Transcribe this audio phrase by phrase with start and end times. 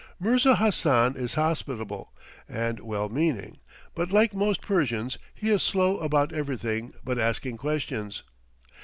[0.19, 2.11] Mirza Hassan is hospitable
[2.49, 3.59] and well meaning,
[3.93, 8.23] but, like most Persians, he is slow about everything but asking questions.